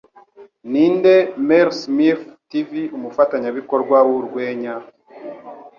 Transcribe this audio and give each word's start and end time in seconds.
Ninde 0.71 1.15
Mel 1.47 1.69
Smiths 1.81 2.31
Tv 2.49 2.69
Umufatanyabikorwa 2.97 3.97
Wurwenya 4.07 4.73